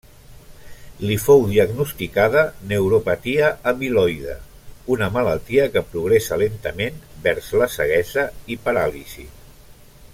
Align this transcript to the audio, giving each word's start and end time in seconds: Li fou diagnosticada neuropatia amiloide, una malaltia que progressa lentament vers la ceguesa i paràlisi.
Li 1.07 1.17
fou 1.25 1.43
diagnosticada 1.49 2.41
neuropatia 2.71 3.51
amiloide, 3.71 4.37
una 4.95 5.09
malaltia 5.19 5.67
que 5.75 5.85
progressa 5.91 6.39
lentament 6.45 6.97
vers 7.27 7.51
la 7.63 7.69
ceguesa 7.75 8.25
i 8.57 8.59
paràlisi. 8.65 9.29